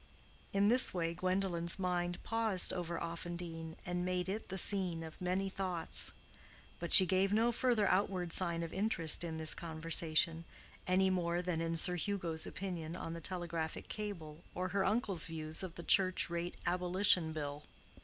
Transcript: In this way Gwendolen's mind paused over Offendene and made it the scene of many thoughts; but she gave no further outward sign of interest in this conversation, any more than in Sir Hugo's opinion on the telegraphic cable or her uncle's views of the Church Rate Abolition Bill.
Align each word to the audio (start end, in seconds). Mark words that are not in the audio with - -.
In 0.51 0.67
this 0.69 0.95
way 0.95 1.13
Gwendolen's 1.13 1.77
mind 1.77 2.23
paused 2.23 2.73
over 2.73 2.97
Offendene 2.99 3.75
and 3.85 4.03
made 4.03 4.27
it 4.29 4.49
the 4.49 4.57
scene 4.57 5.03
of 5.03 5.21
many 5.21 5.47
thoughts; 5.47 6.11
but 6.79 6.91
she 6.91 7.05
gave 7.05 7.31
no 7.31 7.51
further 7.51 7.87
outward 7.87 8.33
sign 8.33 8.63
of 8.63 8.73
interest 8.73 9.23
in 9.23 9.37
this 9.37 9.53
conversation, 9.53 10.43
any 10.87 11.11
more 11.11 11.43
than 11.43 11.61
in 11.61 11.77
Sir 11.77 11.97
Hugo's 11.97 12.47
opinion 12.47 12.95
on 12.95 13.13
the 13.13 13.21
telegraphic 13.21 13.89
cable 13.89 14.39
or 14.55 14.69
her 14.69 14.83
uncle's 14.83 15.27
views 15.27 15.61
of 15.61 15.75
the 15.75 15.83
Church 15.83 16.31
Rate 16.31 16.55
Abolition 16.65 17.31
Bill. 17.31 17.65